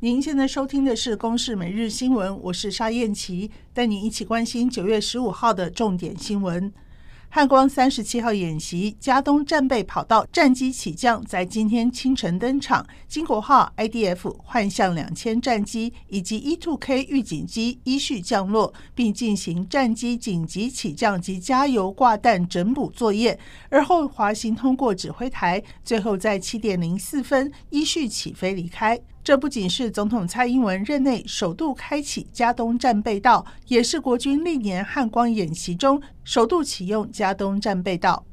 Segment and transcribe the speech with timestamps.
[0.00, 6.72] 您现在收听的是《公视每日新闻》，我是沙燕琪，带您一起关心九月十五号的重点新闻。
[7.28, 12.86] 汉光三十七号演习，加东战备跑道战机起降，在今天清晨登场。
[13.08, 23.36] 金国号 IDF 幻象两千战机以及 E-2K 预警机依序降落，并进行战机紧急起降及加油挂弹整补作业。
[23.68, 29.00] 而后滑行通过指挥台，最后在七点零四分依序起飞离开。
[29.22, 38.24] 这不仅是总统蔡英文任内首度开启加东战备道，也是国军历年汉光演习中首度启用加东战备道。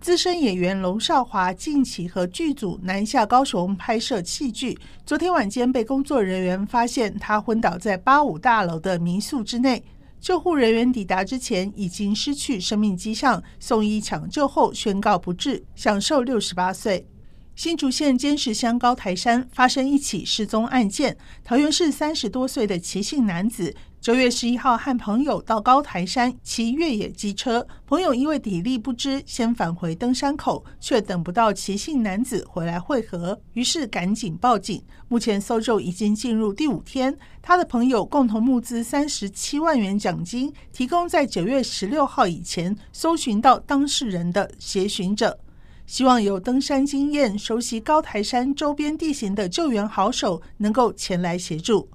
[0.00, 9.84] 资深演员龙少华近期和剧组南下高雄拍摄戏剧，昨天晚间被工作人员发现他昏倒在八五大楼的民宿之内，
[10.20, 17.06] 救护人员抵达之前已经失去生命迹象，送医抢救后宣告不治，享寿六十八岁。
[17.54, 34.82] 新竹县尖石乡高台山发生一起失踪案件，桃园市三十多岁的齐姓男子，九月十一号和朋友到高台山骑越野机车，朋友因为体力不支，先返回登山口，却等不到齐姓男子回来会合，于是赶紧报警。
[35.08, 45.38] 目前搜救已经进入第五天，他的朋友共同募资三十七万元奖金，提供在九月十六号以前搜寻到当事人的协寻者。
[45.86, 51.88] 希望有登山经验、熟悉高台山周边地形的救援好手能够前来协助。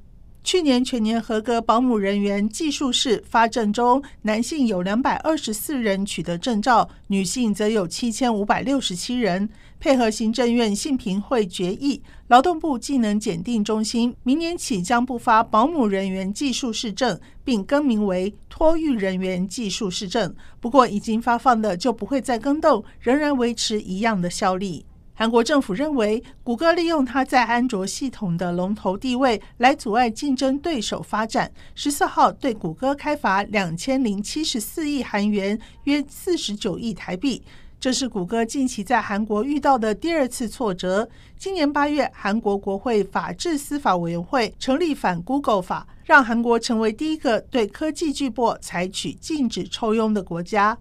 [0.48, 9.50] 去年全年合格保姆人员技术士发证中，男性有两百二十四人取得证照，女性则有七千五百六十七人。
[9.78, 20.34] 配合行政院性平会决议，劳动部技能检定中心明年起将不发保姆人员技术士证，并更名为托育人员技术士证。
[20.62, 24.86] 不过，已经发放的就不会再更动，仍然维持一样的效力。
[25.20, 31.52] 韩国政府认为，谷歌利用它在安卓系统的龙头地位来阻碍竞争对手发展。
[31.74, 37.42] 十四号对谷歌开罚两千零七十四亿韩元，约四十九亿台币。
[37.80, 41.10] 这是谷歌近期在韩国遇到的第二次挫折。
[41.36, 50.78] 今年八月，韩国国会法制司法委员会成立反 Google 法，让韩国成为第一个对科技巨擘采取禁止抽佣的国家。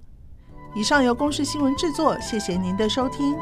[0.74, 3.34] 以上由公视新闻制作，谢谢您的收听。